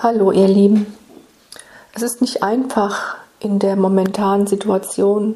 [0.00, 0.96] Hallo ihr Lieben.
[1.92, 5.34] Es ist nicht einfach in der momentanen Situation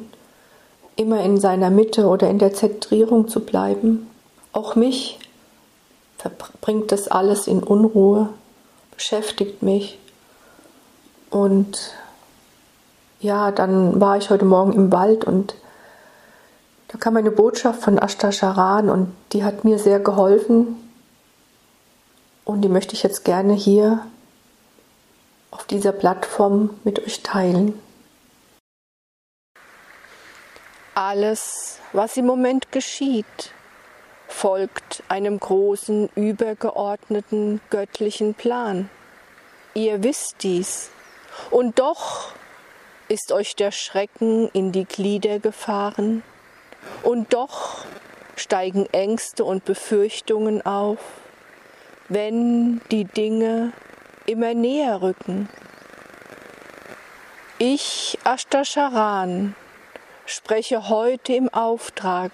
[0.95, 4.09] immer in seiner Mitte oder in der Zentrierung zu bleiben.
[4.53, 5.19] Auch mich
[6.61, 8.29] bringt das alles in Unruhe,
[8.91, 9.99] beschäftigt mich.
[11.29, 11.91] Und
[13.19, 15.55] ja, dann war ich heute Morgen im Wald und
[16.87, 20.77] da kam eine Botschaft von Ashtar Sharan und die hat mir sehr geholfen.
[22.45, 24.05] Und die möchte ich jetzt gerne hier
[25.53, 27.79] auf dieser Plattform mit euch teilen.
[30.95, 33.53] Alles, was im Moment geschieht,
[34.27, 38.89] folgt einem großen, übergeordneten, göttlichen Plan.
[39.75, 40.89] Ihr wisst dies,
[41.51, 42.33] und doch
[43.07, 46.23] ist euch der Schrecken in die Glieder gefahren,
[47.03, 47.85] und doch
[48.35, 50.99] steigen Ängste und Befürchtungen auf,
[52.09, 53.71] wenn die Dinge
[54.25, 55.49] immer näher rücken.
[57.57, 59.55] Ich, Ashtascharan,
[60.25, 62.31] spreche heute im Auftrag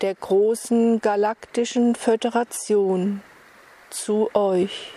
[0.00, 3.22] der großen galaktischen Föderation
[3.90, 4.92] zu euch.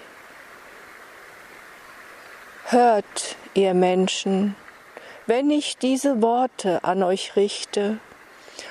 [2.65, 4.55] Hört, ihr Menschen,
[5.27, 7.99] wenn ich diese Worte an euch richte,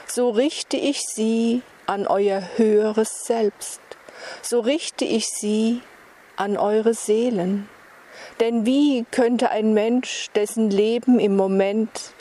[0.06, 3.80] so richte ich sie an euer höheres Selbst,
[4.42, 5.80] so richte ich sie
[6.36, 7.68] an eure Seelen.
[8.40, 12.12] Denn wie könnte ein Mensch, dessen Leben im Moment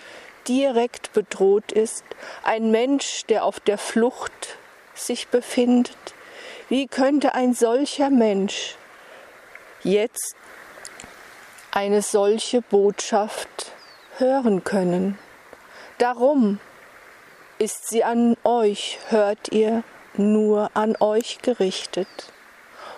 [0.47, 2.03] direkt bedroht ist,
[2.43, 4.57] ein Mensch, der auf der Flucht
[4.93, 5.95] sich befindet,
[6.69, 8.75] wie könnte ein solcher Mensch
[9.83, 10.35] jetzt
[11.71, 13.71] eine solche Botschaft
[14.17, 15.19] hören können?
[15.97, 16.59] Darum
[17.59, 19.83] ist sie an euch, hört ihr,
[20.17, 22.07] nur an euch gerichtet,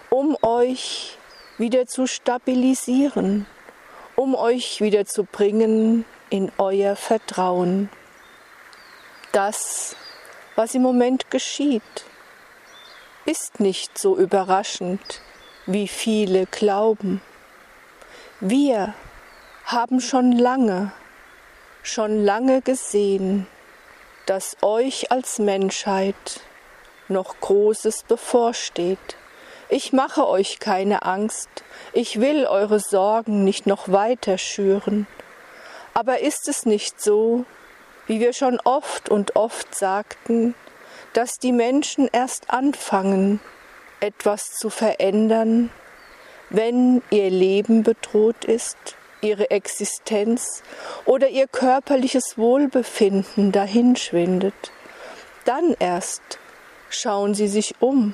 [0.09, 1.17] um euch
[1.57, 3.45] wieder zu stabilisieren,
[4.15, 7.89] um euch wieder zu bringen in euer Vertrauen.
[9.31, 9.95] Das,
[10.55, 12.05] was im Moment geschieht,
[13.25, 15.21] ist nicht so überraschend,
[15.65, 17.21] wie viele glauben.
[18.39, 18.93] Wir
[19.65, 20.93] haben schon lange,
[21.83, 23.47] schon lange gesehen,
[24.25, 26.41] dass euch als Menschheit
[27.07, 29.17] noch Großes bevorsteht.
[29.69, 31.49] Ich mache euch keine Angst,
[31.91, 35.07] ich will eure Sorgen nicht noch weiter schüren.
[35.93, 37.43] Aber ist es nicht so,
[38.05, 40.55] wie wir schon oft und oft sagten,
[41.11, 43.41] dass die Menschen erst anfangen,
[43.99, 45.69] etwas zu verändern,
[46.49, 48.77] wenn ihr Leben bedroht ist?
[49.21, 50.61] ihre Existenz
[51.05, 54.53] oder ihr körperliches Wohlbefinden dahinschwindet.
[55.43, 56.39] Dann erst
[56.89, 58.13] schauen sie sich um,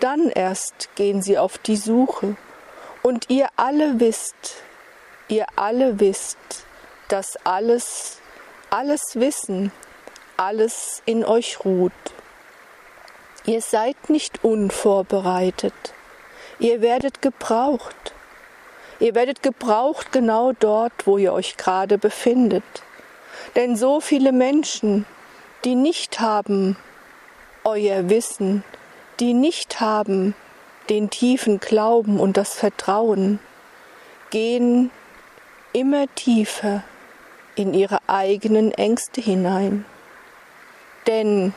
[0.00, 2.36] dann erst gehen sie auf die Suche.
[3.02, 4.62] Und ihr alle wisst,
[5.28, 6.38] ihr alle wisst,
[7.08, 8.18] dass alles,
[8.70, 9.72] alles Wissen,
[10.36, 11.92] alles in euch ruht.
[13.46, 15.74] Ihr seid nicht unvorbereitet,
[16.58, 18.12] ihr werdet gebraucht
[19.00, 22.64] Ihr werdet gebraucht genau dort, wo ihr euch gerade befindet.
[23.54, 25.06] Denn so viele Menschen,
[25.64, 26.76] die nicht haben
[27.62, 28.64] euer Wissen,
[29.20, 30.34] die nicht haben
[30.88, 33.38] den tiefen Glauben und das Vertrauen,
[34.30, 34.90] gehen
[35.72, 36.82] immer tiefer
[37.54, 39.84] in ihre eigenen Ängste hinein.
[41.06, 41.52] Denn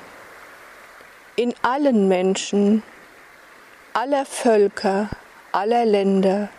[1.35, 2.83] in allen Menschen,
[3.93, 5.09] aller Völker,
[5.51, 6.49] aller Länder,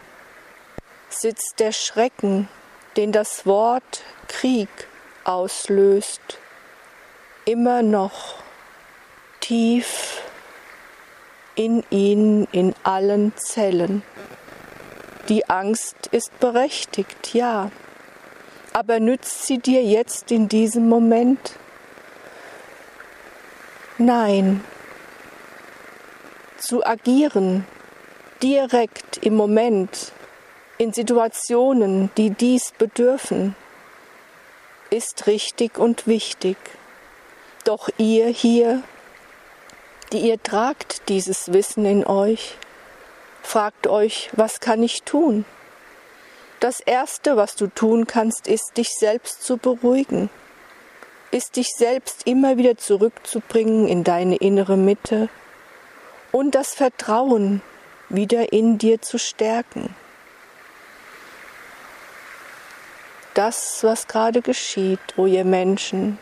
[1.08, 2.48] sitzt der Schrecken,
[2.96, 4.68] den das Wort Krieg
[5.24, 6.38] auslöst,
[7.44, 8.36] immer noch
[9.40, 10.21] tief
[11.54, 14.02] in ihnen, in allen Zellen.
[15.28, 17.70] Die Angst ist berechtigt, ja,
[18.72, 21.56] aber nützt sie dir jetzt in diesem Moment?
[23.98, 24.64] Nein.
[26.58, 27.66] Zu agieren,
[28.42, 30.12] direkt im Moment,
[30.78, 33.54] in Situationen, die dies bedürfen,
[34.90, 36.56] ist richtig und wichtig.
[37.64, 38.82] Doch ihr hier,
[40.12, 42.56] die ihr tragt dieses Wissen in euch,
[43.42, 45.44] fragt euch, was kann ich tun?
[46.60, 50.30] Das Erste, was du tun kannst, ist, dich selbst zu beruhigen,
[51.30, 55.28] ist dich selbst immer wieder zurückzubringen in deine innere Mitte
[56.30, 57.62] und das Vertrauen
[58.08, 59.94] wieder in dir zu stärken.
[63.34, 66.18] das, was gerade geschieht, o ihr Menschen,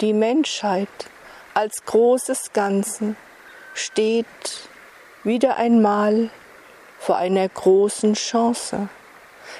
[0.00, 0.88] die Menschheit
[1.60, 3.16] als großes Ganze
[3.74, 4.24] steht
[5.24, 6.30] wieder einmal
[6.98, 8.88] vor einer großen Chance.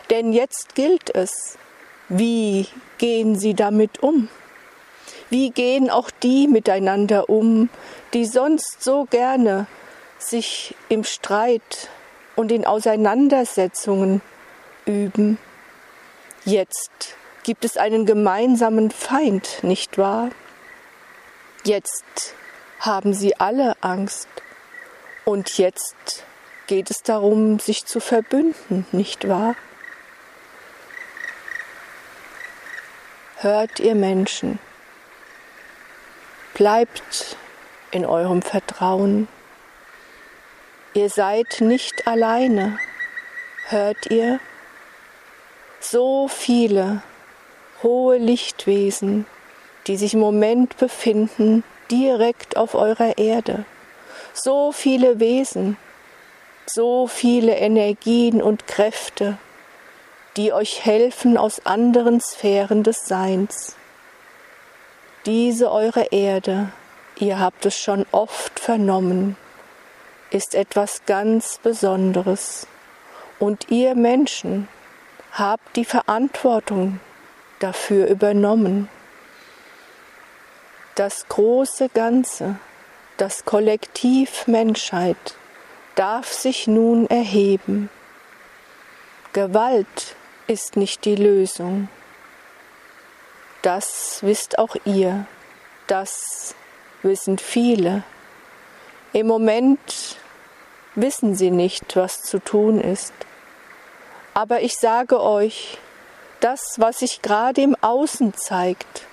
[0.09, 1.59] Denn jetzt gilt es,
[2.09, 2.67] wie
[2.97, 4.31] gehen Sie damit um?
[5.29, 7.69] Wie gehen auch die miteinander um,
[8.15, 9.67] die sonst so gerne
[10.19, 11.91] sich im Streit
[12.35, 14.23] und in Auseinandersetzungen
[14.87, 15.37] üben?
[16.47, 20.31] Jetzt gibt es einen gemeinsamen Feind, nicht wahr?
[21.65, 22.35] Jetzt
[22.79, 24.29] haben sie alle Angst.
[25.27, 26.25] Und jetzt
[26.67, 29.55] geht es darum, sich zu verbünden, nicht wahr?
[33.37, 34.59] Hört ihr Menschen,
[36.55, 37.37] bleibt
[37.91, 39.29] in eurem Vertrauen.
[40.95, 42.79] Ihr seid nicht alleine,
[43.69, 44.41] hört ihr?
[45.81, 47.03] So viele
[47.83, 49.27] hohe Lichtwesen,
[49.87, 53.65] die sich im Moment befinden, direkt auf eurer Erde.
[54.33, 55.77] So viele Wesen,
[56.67, 59.39] so viele Energien und Kräfte,
[60.37, 63.75] die euch helfen aus anderen Sphären des Seins.
[65.27, 66.73] Diese eure Erde,
[67.17, 69.37] ihr habt es schon oft vernommen,
[70.31, 72.67] ist etwas ganz Besonderes.
[73.39, 74.69] Und ihr Menschen
[75.33, 77.01] habt die Verantwortung
[77.59, 78.89] dafür übernommen.
[80.95, 82.59] Das große Ganze,
[83.17, 85.37] das Kollektiv Menschheit
[85.95, 87.91] darf sich nun erheben.
[89.33, 90.17] Gewalt
[90.47, 91.89] ist nicht die Lösung.
[93.63, 95.27] Das wisst auch ihr,
[95.87, 96.55] das
[97.03, 98.03] wissen viele.
[99.13, 100.17] Im Moment
[100.95, 103.13] wissen sie nicht, was zu tun ist.
[104.35, 105.79] Aber ich sage euch,
[106.41, 109.07] das, was sich gerade im Außen zeigt,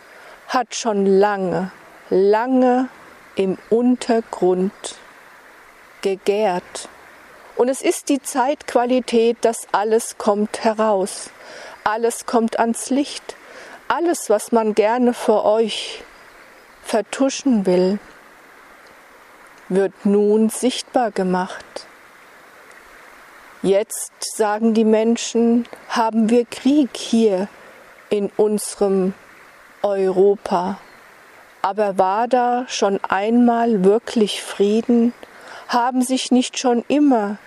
[0.47, 1.71] hat schon lange,
[2.09, 2.89] lange
[3.35, 4.71] im Untergrund
[6.01, 6.89] gegärt.
[7.55, 11.31] Und es ist die Zeitqualität, dass alles kommt heraus,
[11.83, 13.35] alles kommt ans Licht,
[13.87, 16.03] alles, was man gerne vor euch
[16.83, 17.99] vertuschen will,
[19.69, 21.87] wird nun sichtbar gemacht.
[23.63, 27.47] Jetzt, sagen die Menschen, haben wir Krieg hier
[28.09, 29.13] in unserem
[29.87, 30.79] Europa.
[31.61, 35.13] Aber war da schon einmal wirklich Frieden?
[35.67, 37.37] Haben sich nicht schon immer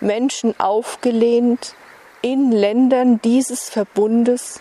[0.00, 1.74] Menschen aufgelehnt
[2.22, 4.60] in Ländern dieses Verbundes,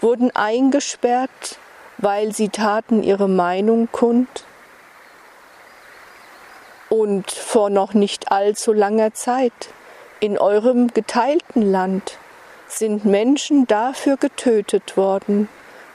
[0.00, 1.58] wurden eingesperrt,
[1.98, 4.28] weil sie taten ihre Meinung kund?
[6.88, 9.52] Und vor noch nicht allzu langer Zeit
[10.20, 12.18] in eurem geteilten Land
[12.66, 15.48] sind Menschen dafür getötet worden,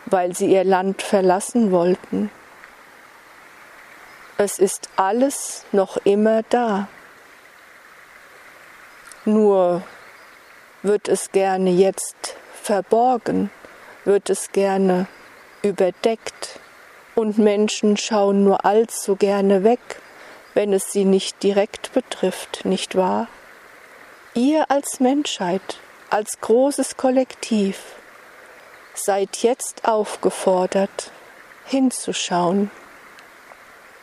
[0.05, 2.29] weil sie ihr Land verlassen wollten.
[4.37, 6.87] Es ist alles noch immer da.
[9.25, 9.83] Nur
[10.81, 13.49] wird es gerne jetzt verborgen,
[14.05, 15.07] wird es gerne
[15.61, 16.59] überdeckt
[17.15, 19.79] und Menschen schauen nur allzu gerne weg,
[20.53, 23.27] wenn es sie nicht direkt betrifft, nicht wahr?
[24.33, 25.77] Ihr als Menschheit,
[26.09, 27.77] als großes Kollektiv,
[28.93, 31.11] seid jetzt aufgefordert,
[31.65, 32.71] hinzuschauen.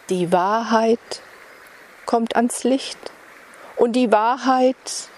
[0.09, 1.23] Die Wahrheit
[2.07, 3.13] kommt ans Licht
[3.77, 5.09] und die Wahrheit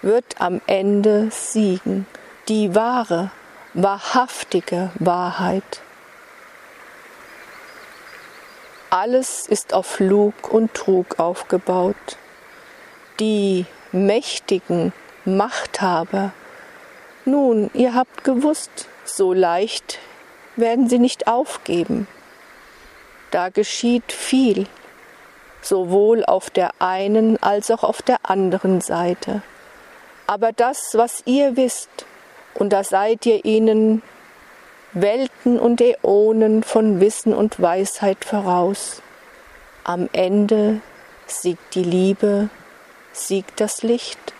[0.00, 2.06] wird am Ende siegen,
[2.48, 3.30] die wahre,
[3.74, 5.82] wahrhaftige Wahrheit.
[8.90, 12.18] Alles ist auf Lug und Trug aufgebaut.
[13.20, 14.92] Die mächtigen
[15.24, 16.32] Machthaber.
[17.24, 19.98] Nun, ihr habt gewusst, so leicht
[20.56, 22.06] werden sie nicht aufgeben.
[23.30, 24.66] Da geschieht viel,
[25.62, 29.42] sowohl auf der einen als auch auf der anderen Seite.
[30.26, 32.06] Aber das, was ihr wisst,
[32.54, 34.02] und da seid ihr ihnen
[34.92, 39.00] Welten und Äonen von Wissen und Weisheit voraus.
[39.84, 40.80] Am Ende
[41.26, 42.50] siegt die Liebe
[43.12, 44.32] siegt das Licht.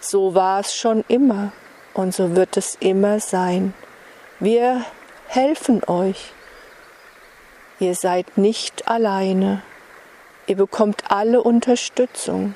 [0.00, 1.52] So war es schon immer
[1.94, 3.72] und so wird es immer sein.
[4.40, 4.84] Wir
[5.28, 6.32] helfen euch.
[7.78, 9.62] Ihr seid nicht alleine.
[10.46, 12.54] Ihr bekommt alle Unterstützung.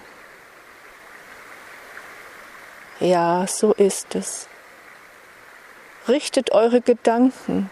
[3.00, 4.49] Ja, so ist es.
[6.09, 7.71] Richtet eure Gedanken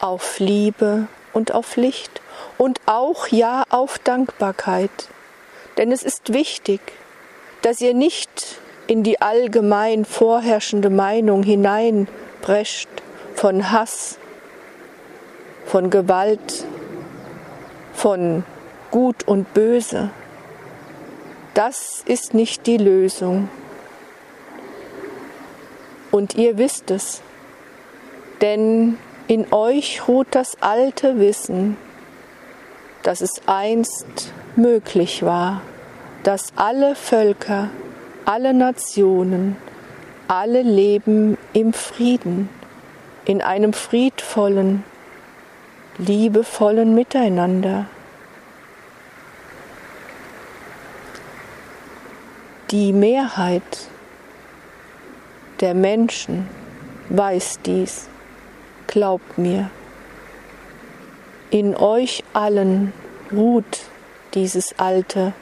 [0.00, 2.20] auf Liebe und auf Licht
[2.58, 4.90] und auch ja auf Dankbarkeit.
[5.76, 6.80] Denn es ist wichtig,
[7.62, 8.58] dass ihr nicht
[8.90, 12.88] in die allgemein vorherrschende Meinung hineinprescht
[13.36, 14.18] von Hass,
[15.64, 16.64] von Gewalt,
[17.92, 18.42] von
[18.90, 20.10] Gut und Böse.
[21.54, 23.48] das ist nicht die Lösung.
[26.10, 27.22] Und ihr wisst es,
[28.40, 31.76] denn in euch ruht das alte Wissen,
[33.04, 35.62] dass es einst möglich war,
[36.24, 37.68] dass alle Völker,
[38.30, 39.56] alle Nationen,
[40.28, 42.48] alle leben im Frieden,
[43.24, 44.84] in einem friedvollen,
[45.98, 47.86] liebevollen Miteinander.
[52.70, 53.88] Die Mehrheit
[55.58, 56.48] der Menschen
[57.08, 58.08] weiß dies,
[58.86, 59.70] glaubt mir.
[61.50, 62.92] In euch allen
[63.32, 63.80] ruht
[64.34, 65.32] dieses alte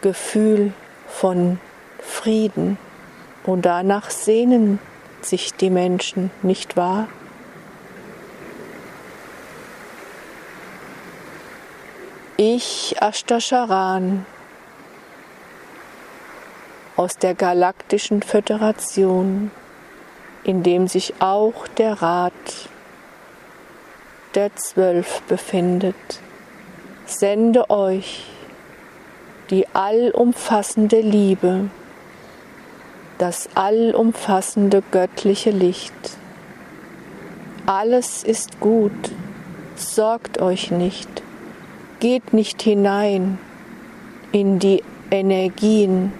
[0.00, 0.72] Gefühl
[1.06, 1.60] von
[2.08, 2.78] Frieden
[3.44, 4.78] und danach sehnen
[5.20, 7.08] sich die Menschen, nicht wahr?
[12.36, 14.24] Ich, Ashtascharan,
[16.96, 19.50] aus der Galaktischen Föderation,
[20.44, 22.32] in dem sich auch der Rat
[24.34, 25.94] der Zwölf befindet,
[27.06, 28.26] sende euch
[29.50, 31.70] die allumfassende Liebe,
[33.18, 35.92] das allumfassende göttliche Licht.
[37.66, 38.92] Alles ist gut,
[39.76, 41.08] sorgt euch nicht,
[42.00, 43.38] geht nicht hinein
[44.32, 46.12] in die Energien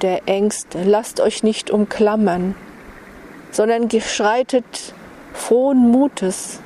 [0.00, 0.82] der Ängste.
[0.84, 2.54] Lasst euch nicht umklammern,
[3.50, 4.94] sondern geschreitet
[5.34, 6.60] frohen Mutes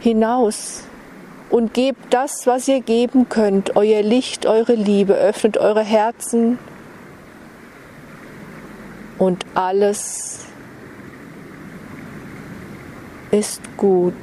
[0.00, 0.84] hinaus
[1.50, 6.58] und gebt das, was ihr geben könnt, euer Licht, eure Liebe, öffnet eure Herzen
[9.22, 10.46] und alles
[13.30, 14.14] ist gut.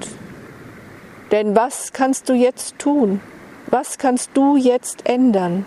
[1.32, 3.22] Denn was kannst du jetzt tun?
[3.68, 5.66] Was kannst du jetzt ändern?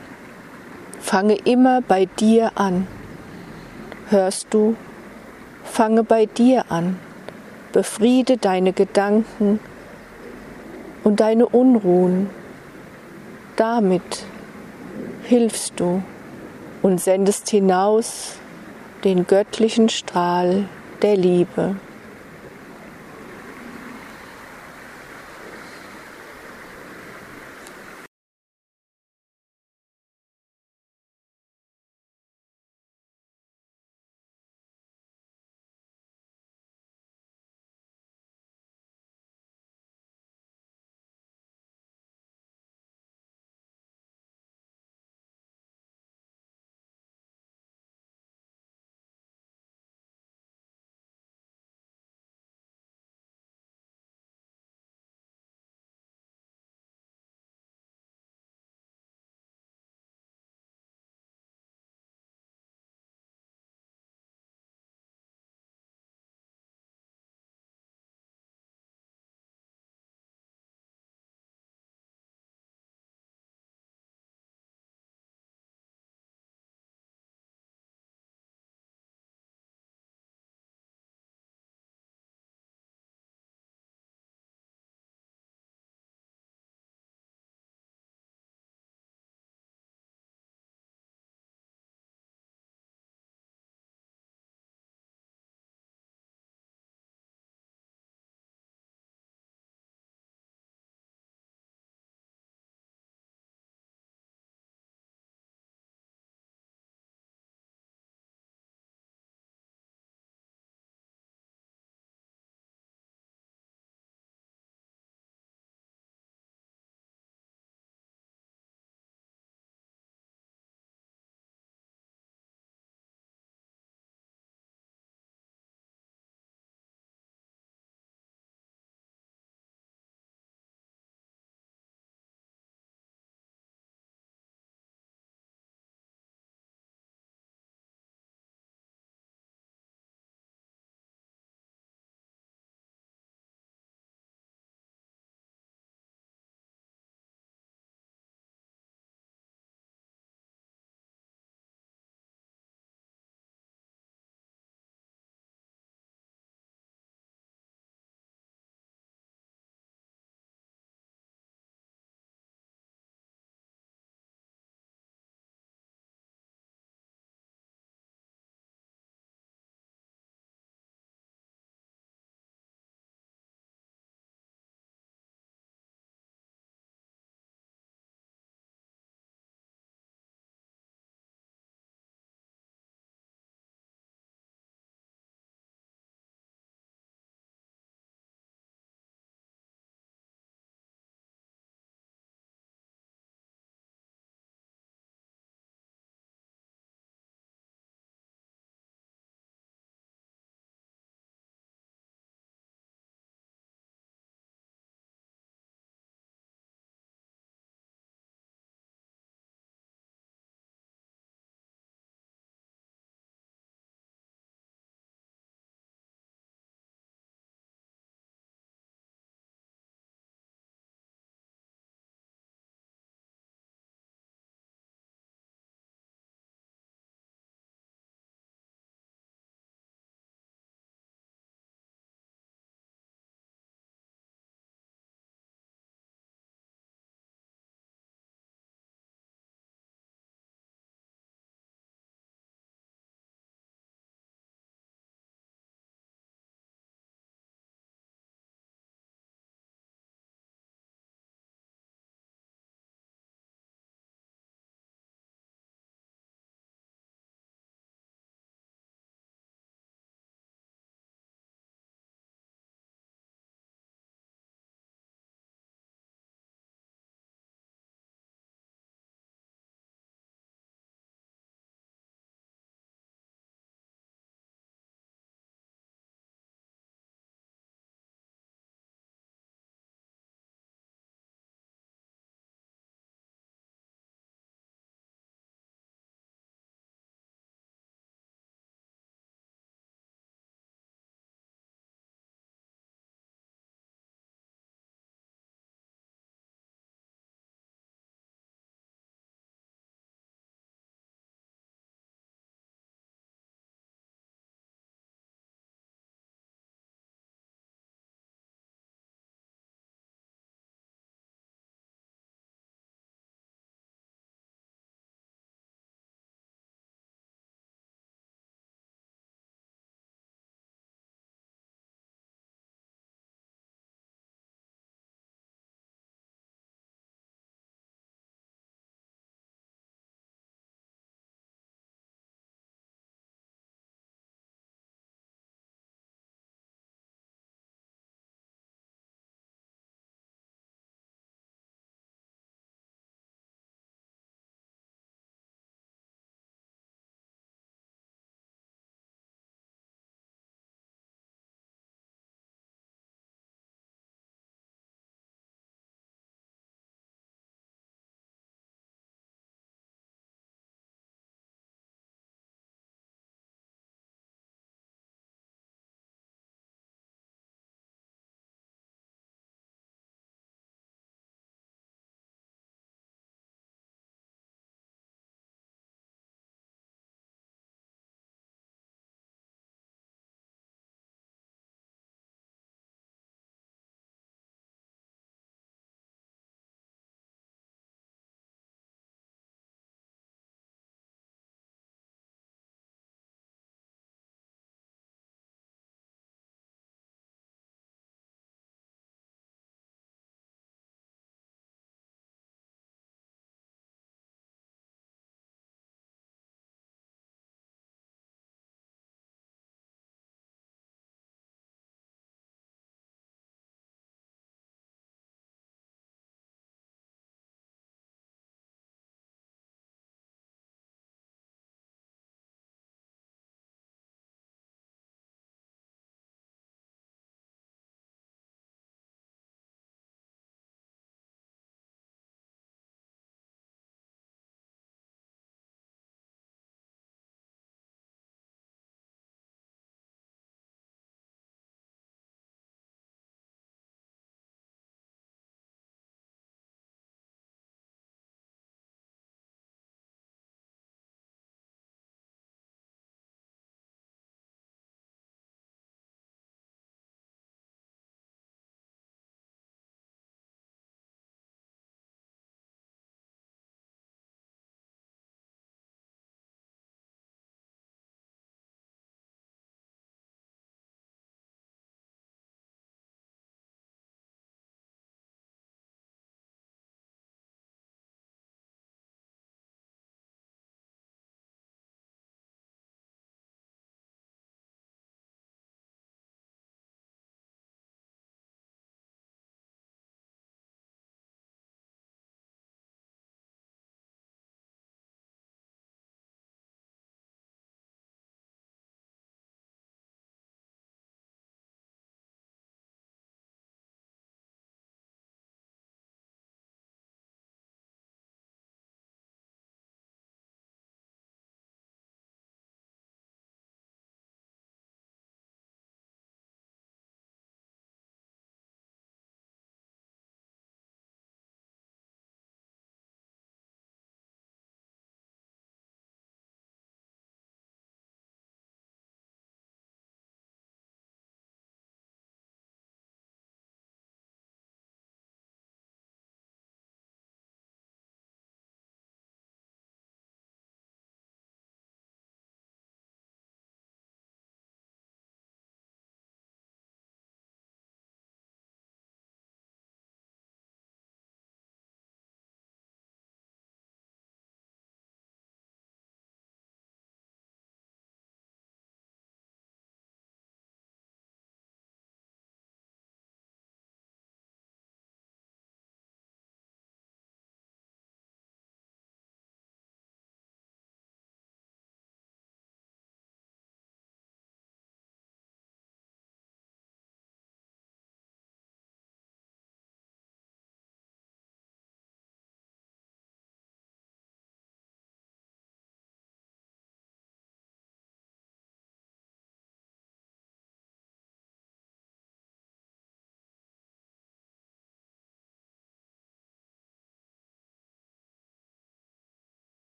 [1.00, 2.86] Fange immer bei dir an.
[4.10, 4.76] Hörst du?
[5.64, 6.98] Fange bei dir an.
[7.72, 9.60] Befriede deine Gedanken
[11.04, 12.28] und deine Unruhen.
[13.56, 14.26] Damit
[15.22, 16.02] hilfst du
[16.82, 18.36] und sendest hinaus
[19.04, 20.64] den göttlichen Strahl
[21.02, 21.76] der Liebe.